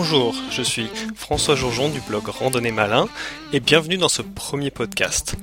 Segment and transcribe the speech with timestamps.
[0.00, 3.08] Bonjour, je suis François Jourjon du blog Randonnée Malin
[3.52, 5.34] et bienvenue dans ce premier podcast.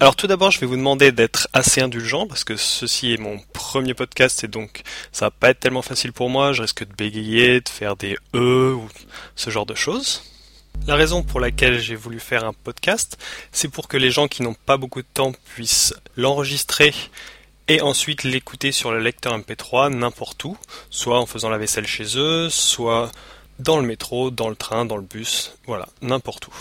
[0.00, 3.38] Alors tout d'abord, je vais vous demander d'être assez indulgent parce que ceci est mon
[3.52, 4.82] premier podcast et donc
[5.12, 6.52] ça va pas être tellement facile pour moi.
[6.52, 8.88] Je risque de bégayer, de faire des e ou
[9.36, 10.24] ce genre de choses.
[10.88, 13.16] La raison pour laquelle j'ai voulu faire un podcast,
[13.52, 16.92] c'est pour que les gens qui n'ont pas beaucoup de temps puissent l'enregistrer
[17.68, 20.56] et ensuite l'écouter sur le lecteur MP3 n'importe où,
[20.90, 23.12] soit en faisant la vaisselle chez eux, soit
[23.58, 26.54] dans le métro, dans le train, dans le bus, voilà, n'importe où.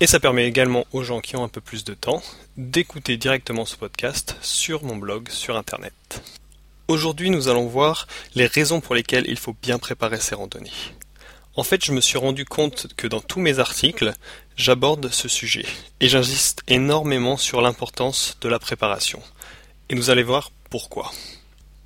[0.00, 2.22] Et ça permet également aux gens qui ont un peu plus de temps
[2.56, 5.94] d'écouter directement ce podcast sur mon blog sur internet.
[6.88, 10.70] Aujourd'hui, nous allons voir les raisons pour lesquelles il faut bien préparer ses randonnées.
[11.56, 14.12] En fait, je me suis rendu compte que dans tous mes articles,
[14.56, 15.64] j'aborde ce sujet
[16.00, 19.22] et j'insiste énormément sur l'importance de la préparation.
[19.88, 21.12] Et nous allez voir pourquoi.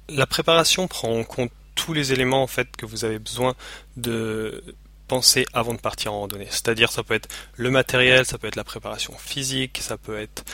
[0.09, 3.55] La préparation prend en compte tous les éléments en fait que vous avez besoin
[3.97, 4.65] de
[5.07, 6.49] penser avant de partir en randonnée.
[6.51, 10.45] C'est-à-dire ça peut être le matériel, ça peut être la préparation physique, ça peut être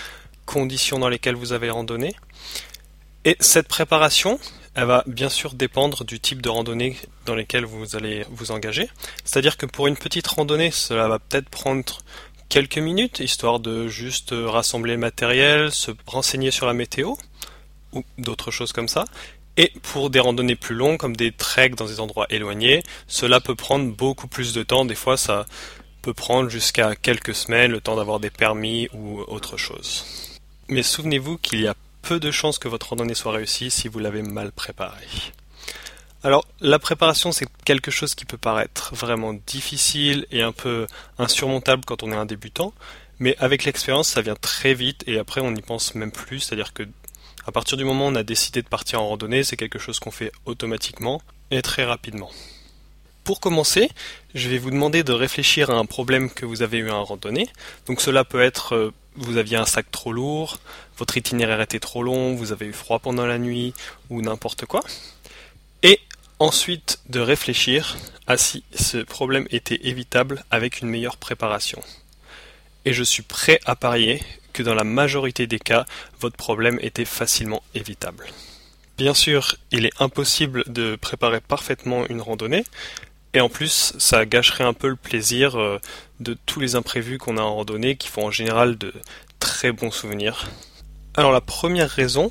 [0.45, 2.15] conditions dans lesquelles vous avez randonné.
[3.25, 4.39] Et cette préparation,
[4.75, 8.91] elle va bien sûr dépendre du type de randonnée dans lesquelles vous allez vous engager.
[9.25, 12.03] C'est-à-dire que pour une petite randonnée, cela va peut-être prendre
[12.51, 17.15] quelques minutes, histoire de juste rassembler le matériel, se renseigner sur la météo,
[17.95, 19.07] ou d'autres choses comme ça.
[19.57, 23.55] Et pour des randonnées plus longues, comme des treks dans des endroits éloignés, cela peut
[23.55, 24.85] prendre beaucoup plus de temps.
[24.85, 25.47] Des fois, ça
[26.03, 30.05] peut prendre jusqu'à quelques semaines, le temps d'avoir des permis ou autre chose.
[30.69, 33.99] Mais souvenez-vous qu'il y a peu de chances que votre randonnée soit réussie si vous
[33.99, 35.07] l'avez mal préparée.
[36.23, 40.87] Alors, la préparation, c'est quelque chose qui peut paraître vraiment difficile et un peu
[41.19, 42.73] insurmontable quand on est un débutant,
[43.19, 46.73] mais avec l'expérience, ça vient très vite et après, on n'y pense même plus, c'est-à-dire
[46.73, 46.85] que
[47.47, 49.99] à partir du moment où on a décidé de partir en randonnée, c'est quelque chose
[49.99, 51.21] qu'on fait automatiquement
[51.51, 52.31] et très rapidement.
[53.23, 53.91] Pour commencer,
[54.35, 57.49] je vais vous demander de réfléchir à un problème que vous avez eu en randonnée.
[57.87, 60.59] Donc cela peut être euh, vous aviez un sac trop lourd,
[60.99, 63.75] votre itinéraire était trop long, vous avez eu froid pendant la nuit
[64.11, 64.83] ou n'importe quoi.
[65.83, 66.01] Et
[66.39, 67.97] ensuite de réfléchir
[68.27, 71.83] à si ce problème était évitable avec une meilleure préparation.
[72.85, 74.23] Et je suis prêt à parier
[74.55, 75.85] que dans la majorité des cas,
[76.19, 78.25] votre problème était facilement évitable.
[78.97, 82.65] Bien sûr, il est impossible de préparer parfaitement une randonnée,
[83.35, 85.81] et en plus, ça gâcherait un peu le plaisir euh,
[86.21, 88.95] de tous les imprévus qu'on a en randonnée, qui font en général de
[89.41, 90.47] très bons souvenirs.
[91.17, 92.29] Alors la première raison,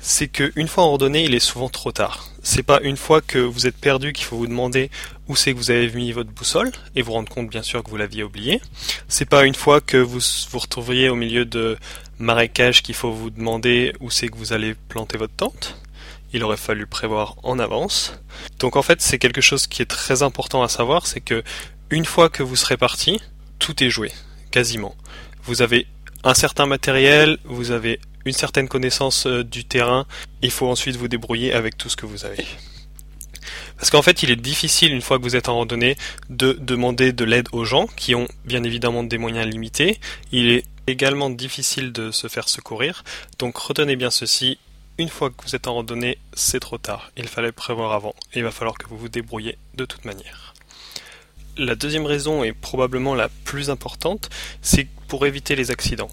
[0.00, 2.28] c'est qu'une fois en randonnée, il est souvent trop tard.
[2.42, 4.90] C'est pas une fois que vous êtes perdu qu'il faut vous demander
[5.28, 7.90] où c'est que vous avez mis votre boussole et vous rendre compte bien sûr que
[7.90, 8.60] vous l'aviez oublié.
[9.06, 10.18] C'est pas une fois que vous
[10.50, 11.78] vous retrouveriez au milieu de
[12.18, 15.80] marécages qu'il faut vous demander où c'est que vous allez planter votre tente.
[16.32, 18.14] Il aurait fallu prévoir en avance.
[18.58, 21.44] Donc en fait, c'est quelque chose qui est très important à savoir, c'est que
[21.90, 23.20] une fois que vous serez parti,
[23.60, 24.10] tout est joué,
[24.50, 24.96] quasiment.
[25.44, 25.86] Vous avez
[26.24, 30.06] un certain matériel, vous avez une certaine connaissance euh, du terrain,
[30.42, 32.44] il faut ensuite vous débrouiller avec tout ce que vous avez.
[33.76, 35.96] Parce qu'en fait, il est difficile, une fois que vous êtes en randonnée,
[36.30, 40.00] de demander de l'aide aux gens qui ont bien évidemment des moyens limités.
[40.32, 43.04] Il est également difficile de se faire secourir.
[43.38, 44.58] Donc retenez bien ceci,
[44.98, 47.10] une fois que vous êtes en randonnée, c'est trop tard.
[47.16, 48.14] Il fallait prévoir avant.
[48.32, 50.54] Et il va falloir que vous vous débrouillez de toute manière.
[51.56, 54.28] La deuxième raison est probablement la plus importante,
[54.60, 56.10] c'est pour éviter les accidents.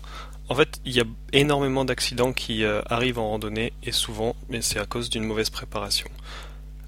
[0.51, 4.61] En fait, il y a énormément d'accidents qui euh, arrivent en randonnée et souvent, mais
[4.61, 6.09] c'est à cause d'une mauvaise préparation.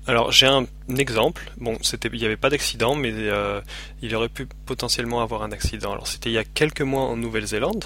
[0.06, 0.66] Alors j'ai un,
[0.98, 1.50] exemple.
[1.56, 3.62] Bon, il n'y avait pas d'accident, mais euh,
[4.02, 5.94] il aurait pu potentiellement avoir un accident.
[5.94, 7.86] Alors c'était il y a quelques mois en Nouvelle-Zélande.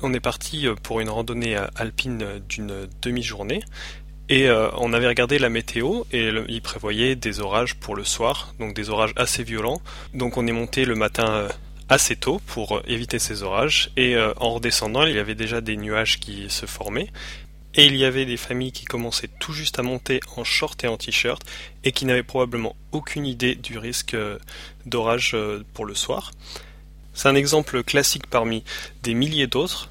[0.00, 3.64] On est parti euh, pour une randonnée alpine d'une demi-journée
[4.28, 8.74] et on avait regardé la météo et il prévoyait des orages pour le soir, donc
[8.74, 9.80] des orages assez violents.
[10.14, 11.48] Donc on est monté le matin
[11.88, 15.76] assez tôt pour éviter ces orages et euh, en redescendant il y avait déjà des
[15.76, 17.10] nuages qui se formaient
[17.74, 20.88] et il y avait des familles qui commençaient tout juste à monter en short et
[20.88, 21.42] en t-shirt
[21.84, 24.38] et qui n'avaient probablement aucune idée du risque euh,
[24.86, 26.32] d'orage euh, pour le soir.
[27.12, 28.62] C'est un exemple classique parmi
[29.02, 29.88] des milliers d'autres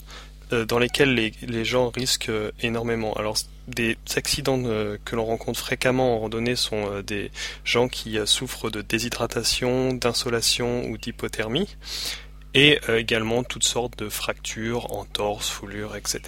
[0.52, 2.31] dans lesquels les, gens risquent
[2.62, 3.14] énormément.
[3.16, 3.36] Alors
[3.68, 4.62] des accidents
[5.04, 7.32] que l'on rencontre fréquemment en randonnée sont euh, des
[7.64, 11.76] gens qui euh, souffrent de déshydratation, d'insolation ou d'hypothermie,
[12.54, 16.22] et euh, également toutes sortes de fractures, entorses, foulures, etc.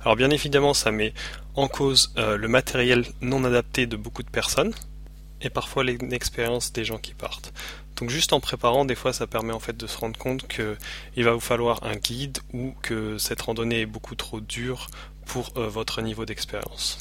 [0.00, 1.12] Alors bien évidemment, ça met
[1.54, 4.72] en cause le matériel non adapté de beaucoup de personnes,
[5.42, 7.52] et parfois l'expérience des gens qui partent.
[7.96, 11.24] Donc juste en préparant, des fois ça permet en fait de se rendre compte qu'il
[11.24, 14.86] va vous falloir un guide ou que cette randonnée est beaucoup trop dure
[15.30, 16.98] pour euh, votre niveau d'expérience.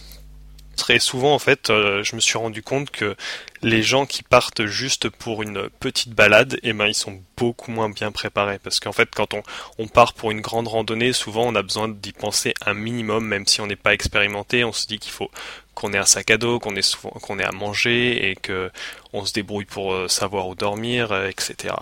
[0.88, 3.16] Et souvent, en fait, euh, je me suis rendu compte que
[3.62, 7.90] les gens qui partent juste pour une petite balade, eh ben, ils sont beaucoup moins
[7.90, 8.60] bien préparés.
[8.60, 9.36] Parce qu'en fait, quand
[9.78, 13.46] on, part pour une grande randonnée, souvent, on a besoin d'y penser un minimum, même
[13.46, 14.64] si on n'est pas expérimenté.
[14.64, 15.30] On se dit qu'il faut
[15.76, 18.72] qu'on ait un sac à dos, qu'on ait souvent, qu'on ait à manger et que
[19.14, 21.76] on se débrouille pour euh, savoir où dormir, etc.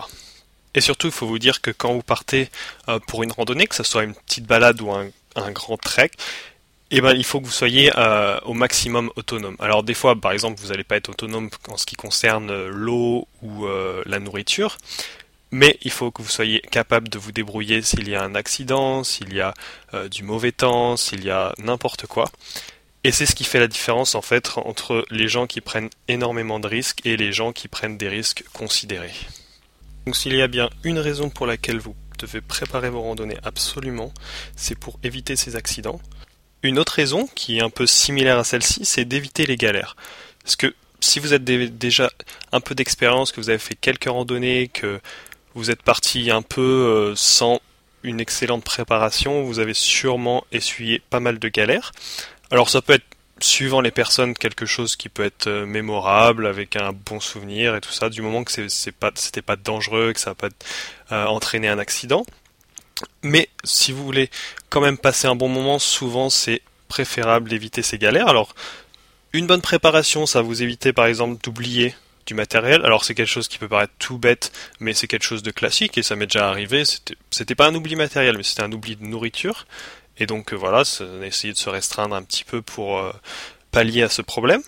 [0.74, 2.50] Et surtout, il faut vous dire que quand vous partez
[3.06, 6.10] pour une randonnée, que ce soit une petite balade ou un, un grand trek,
[6.90, 9.56] eh ben, il faut que vous soyez euh, au maximum autonome.
[9.58, 12.70] Alors des fois, par exemple, vous n'allez pas être autonome en ce qui concerne euh,
[12.72, 14.78] l'eau ou euh, la nourriture,
[15.50, 19.04] mais il faut que vous soyez capable de vous débrouiller s'il y a un accident,
[19.04, 19.54] s'il y a
[20.10, 22.26] du mauvais temps, s'il y a n'importe quoi.
[23.04, 26.60] Et c'est ce qui fait la différence en fait entre les gens qui prennent énormément
[26.60, 29.14] de risques et les gens qui prennent des risques considérés.
[30.04, 34.12] Donc s'il y a bien une raison pour laquelle vous devez préparer vos randonnées absolument,
[34.56, 36.00] c'est pour éviter ces accidents.
[36.62, 39.96] Une autre raison, qui est un peu similaire à celle-ci, c'est d'éviter les galères.
[40.42, 42.10] Parce que si vous êtes déjà
[42.52, 45.00] un peu d'expérience, que vous avez fait quelques randonnées, que
[45.54, 47.60] vous êtes parti un peu euh, sans
[48.02, 51.92] une excellente préparation, vous avez sûrement essuyé pas mal de galères.
[52.50, 53.04] Alors ça peut être
[53.40, 57.80] suivant les personnes quelque chose qui peut être euh, mémorable avec un bon souvenir et
[57.80, 60.48] tout ça du moment que c'est pas c'était pas dangereux que ça va pas
[61.12, 62.24] euh, entraîner un accident
[63.22, 64.30] mais si vous voulez
[64.70, 68.28] quand même passer un bon moment, souvent c'est préférable d'éviter ces galères.
[68.28, 68.54] Alors,
[69.32, 71.94] une bonne préparation, ça vous éviter par exemple d'oublier
[72.26, 72.84] du matériel.
[72.84, 75.98] Alors c'est quelque chose qui peut paraître tout bête, mais c'est quelque chose de classique
[75.98, 76.84] et ça m'est déjà arrivé.
[77.30, 79.66] C'était pas un oubli matériel, mais c'était un oubli de nourriture.
[80.18, 80.82] Et donc euh, voilà,
[81.22, 83.12] essayer de se restreindre un petit peu pour euh,
[83.70, 84.62] pallier à ce problème.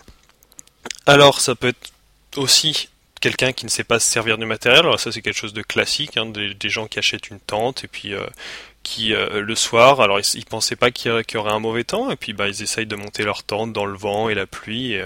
[1.05, 1.91] Alors ça peut être
[2.37, 2.89] aussi
[3.19, 4.81] quelqu'un qui ne sait pas se servir du matériel.
[4.81, 7.87] Alors ça c'est quelque chose de classique, hein, des, gens qui achètent une tente et
[7.87, 8.25] puis euh,
[8.83, 12.33] qui le soir, alors ils, pensaient pas qu'il y, aurait un mauvais temps et puis
[12.33, 14.97] bah ils essayent de monter leur tente dans le vent et la pluie.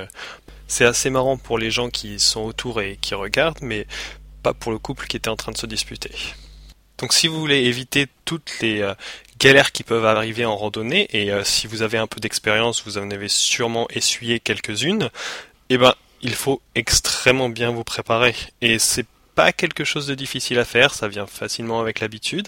[0.68, 3.86] C'est assez marrant pour les gens qui sont autour et qui regardent, mais
[4.44, 6.12] pas pour le couple qui était en train de se disputer.
[7.00, 8.82] Donc si vous voulez éviter toutes les
[9.40, 13.12] galères qui peuvent arriver en randonnée, et si vous avez un peu d'expérience, vous en
[13.12, 15.10] avez sûrement essuyé quelques-unes,
[15.70, 18.36] eh ben il faut extrêmement bien vous préparer.
[18.62, 19.06] Et c'est
[19.36, 22.48] pas quelque chose de difficile à faire, ça vient facilement avec l'habitude.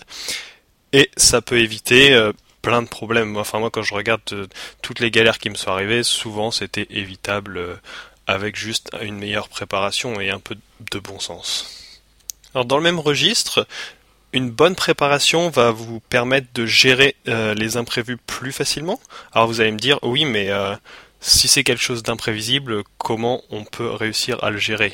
[0.94, 2.32] Et ça peut éviter euh,
[2.62, 3.38] plein de problèmes.
[3.38, 4.48] Enfin moi quand je regarde euh,
[4.82, 7.76] toutes les galères qui me sont arrivées, souvent c'était évitable euh,
[8.26, 10.56] avec juste une meilleure préparation et un peu
[10.92, 12.02] de bon sens.
[12.56, 13.68] Alors dans le même registre,
[14.34, 19.00] une bonne préparation va vous permettre de gérer les imprévus plus facilement.
[19.32, 20.50] Alors vous allez me dire oui mais
[21.20, 24.94] si c'est quelque chose d'imprévisible, comment on peut réussir à le gérer?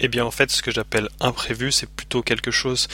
[0.00, 2.88] Eh bien en fait ce que j'appelle imprévu c'est plutôt quelque chose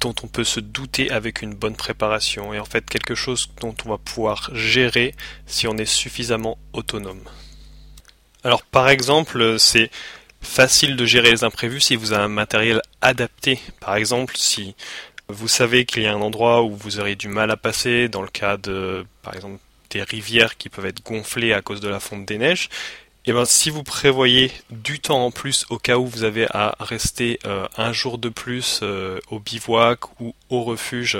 [0.00, 3.74] dont on peut se douter avec une bonne préparation et en fait quelque chose dont
[3.86, 5.14] on va pouvoir gérer
[5.46, 7.22] si on est suffisamment autonome.
[8.42, 9.90] Alors par exemple c'est
[10.42, 13.58] facile de gérer les imprévus si vous avez un matériel adapté.
[13.80, 14.74] Par exemple si
[15.28, 18.22] vous savez qu'il y a un endroit où vous aurez du mal à passer dans
[18.22, 19.58] le cas de par exemple
[19.90, 22.68] des rivières qui peuvent être gonflées à cause de la fonte des neiges,
[23.26, 26.46] et eh ben si vous prévoyez du temps en plus au cas où vous avez
[26.50, 31.18] à rester euh, un jour de plus euh, au bivouac ou au refuge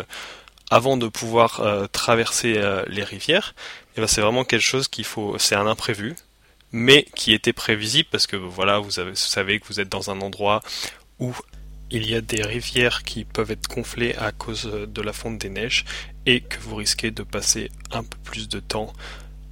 [0.70, 5.04] avant de pouvoir euh, traverser les rivières, et eh ben c'est vraiment quelque chose qu'il
[5.06, 6.14] faut, c'est un imprévu,
[6.72, 10.10] mais qui était prévisible parce que voilà vous, avez, vous savez que vous êtes dans
[10.10, 10.60] un endroit
[11.20, 11.32] où
[11.94, 15.48] il y a des rivières qui peuvent être gonflées à cause de la fonte des
[15.48, 15.84] neiges
[16.26, 18.92] et que vous risquez de passer un peu plus de temps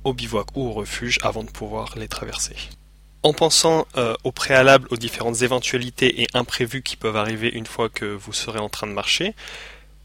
[0.03, 2.57] au bivouac ou au refuge avant de pouvoir les traverser.
[3.23, 7.89] En pensant euh, au préalable aux différentes éventualités et imprévus qui peuvent arriver une fois
[7.89, 9.37] que vous serez en train de marcher,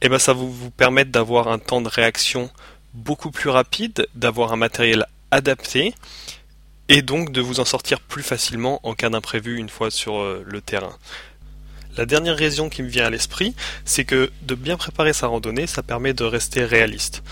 [0.02, 2.52] eh ben ça va vous permettre d'avoir un temps de réaction
[2.94, 5.96] beaucoup plus rapide, d'avoir un matériel adapté
[6.88, 10.44] et donc de vous en sortir plus facilement en cas d'imprévu une fois sur euh,
[10.46, 10.96] le terrain.
[11.98, 15.66] La dernière raison qui me vient à l'esprit, c'est que de bien préparer sa randonnée,
[15.66, 17.24] ça permet de rester réaliste.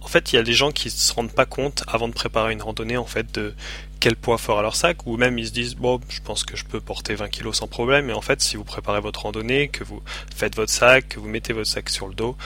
[0.00, 2.54] En fait, il y a des gens qui se rendent pas compte avant de préparer
[2.54, 3.54] une randonnée en fait de
[4.00, 6.64] quel poids fera leur sac ou même ils se disent bon je pense que je
[6.64, 9.82] peux porter 20 kg sans problème et en fait si vous préparez votre randonnée que
[9.82, 10.00] vous
[10.34, 12.36] faites votre sac que vous mettez votre sac sur le dos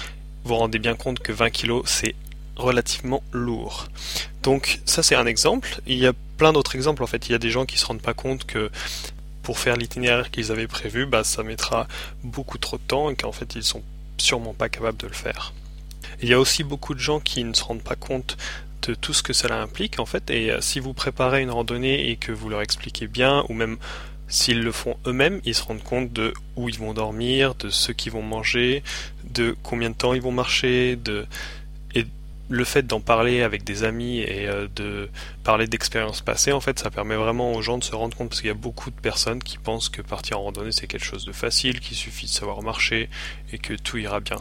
[0.45, 2.15] vous vous rendez bien compte que 20 kg c'est
[2.57, 3.89] relativement lourd.
[4.43, 5.81] Donc ça c'est un exemple.
[5.87, 7.29] Il y a plein d'autres exemples en fait.
[7.29, 8.71] Il y a des gens qui se rendent pas compte que
[9.43, 11.89] pour faire l'itinéraire qu'ils avaient prévu, bah, ça mettra
[12.23, 13.83] beaucoup trop de temps et qu'en fait ils sont
[14.19, 15.53] sûrement pas capables de le faire.
[16.21, 18.37] Il y a aussi beaucoup de gens qui ne se rendent pas compte
[18.83, 22.11] de tout ce que cela implique en fait et euh, si vous préparez une randonnée
[22.11, 23.79] et que vous leur expliquez bien ou même
[24.29, 27.93] s'ils le font eux-mêmes, ils se rendent compte de où ils vont dormir, de ce
[27.93, 28.83] qu'ils vont manger,
[29.25, 31.27] de combien de temps ils vont marcher, de
[32.53, 35.09] le fait d'en parler avec des amis et euh, de
[35.43, 38.43] parler d'expériences passées, en fait, ça permet vraiment aux gens de se rendre compte parce
[38.43, 41.25] qu'il y a beaucoup de personnes qui pensent que partir en randonnée c'est quelque chose
[41.25, 43.09] de facile, qu'il suffit de savoir marcher
[43.53, 44.39] et que tout ira bien.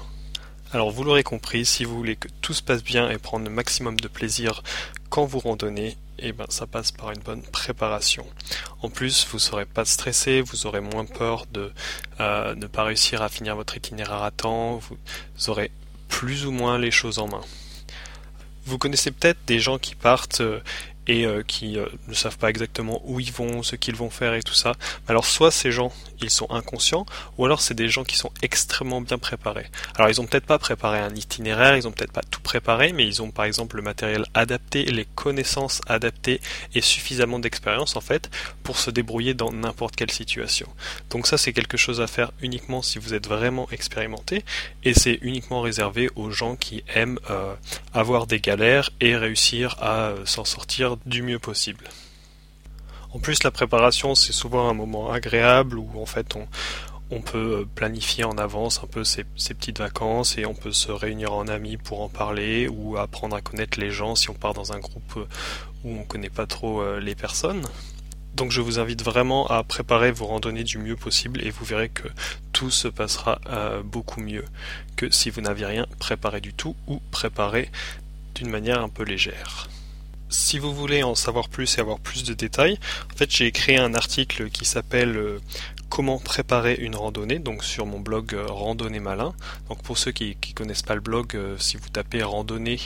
[0.74, 3.52] Alors vous l'aurez compris, si vous voulez que tout se passe bien et prendre le
[3.52, 4.62] maximum de plaisir
[5.10, 8.26] quand vous randonnez, eh ben ça passe par une bonne préparation.
[8.82, 11.72] En plus, vous ne serez pas stressé, vous aurez moins peur de
[12.20, 15.72] euh, ne pas réussir à finir votre itinéraire à temps, vous aurez
[16.10, 17.42] plus ou moins les choses en main.
[18.66, 20.60] Vous connaissez peut-être des gens qui partent euh,
[21.08, 24.34] et euh, qui euh, ne savent pas exactement où ils vont, ce qu'ils vont faire
[24.34, 24.74] et tout ça.
[25.08, 25.92] Alors soit ces gens,
[26.22, 27.06] ils sont inconscients,
[27.38, 29.68] ou alors c'est des gens qui sont extrêmement bien préparés.
[29.96, 33.08] Alors ils ont peut-être pas préparé un itinéraire, ils ont peut-être pas tout préparé, mais
[33.08, 36.40] ils ont par exemple le matériel adapté, les connaissances adaptées
[36.76, 38.30] et suffisamment d'expérience en fait
[38.64, 40.68] pour se débrouiller dans n'importe quelle situation.
[41.10, 44.44] Donc ça c'est quelque chose à faire uniquement si vous êtes vraiment expérimenté
[44.84, 47.54] et c'est uniquement réservé aux gens qui aiment euh,
[47.94, 51.86] avoir des galères et réussir à s'en sortir du mieux possible.
[53.14, 56.36] En plus, la préparation, c'est souvent un moment agréable où en fait
[57.10, 61.34] on, peut planifier en avance un peu ses, petites vacances et on peut se réunir
[61.34, 64.72] en amis pour en parler ou apprendre à connaître les gens si on part dans
[64.72, 65.28] un groupe
[65.84, 67.66] où on ne connaît pas trop euh, les personnes.
[68.34, 71.90] Donc je vous invite vraiment à préparer vos randonnées du mieux possible et vous verrez
[71.90, 72.08] que
[72.54, 74.46] tout se passera euh, beaucoup mieux
[74.96, 77.70] que si vous n'aviez rien préparé du tout ou préparé
[78.36, 79.68] d'une manière un peu légère
[80.32, 82.80] si vous voulez en savoir plus et avoir plus de détails,
[83.14, 85.40] en fait j'ai créé un article qui s'appelle euh,
[85.90, 89.34] Comment préparer une randonnée, donc sur mon blog euh, Randonnée Malin.
[89.68, 92.80] Donc pour ceux qui ne connaissent pas le blog, euh, si vous tapez randonnée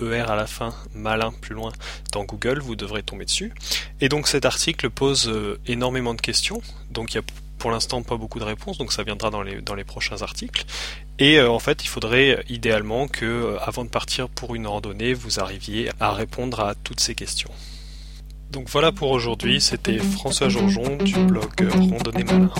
[0.00, 1.72] ER à la fin, malin plus loin
[2.12, 3.52] dans Google, vous devrez tomber dessus.
[4.00, 5.30] Et donc cet article pose
[5.66, 6.62] énormément de questions.
[6.90, 7.22] Donc il y a
[7.58, 10.64] pour l'instant pas beaucoup de réponses, donc ça viendra dans les, dans les prochains articles.
[11.18, 14.66] Et euh, en fait, il faudrait euh, idéalement que, euh, avant de partir pour une
[14.66, 17.50] randonnée, vous arriviez à répondre à toutes ces questions.
[18.50, 22.50] Donc voilà pour aujourd'hui, c'était François Jourjon du blog Randonnée Malin.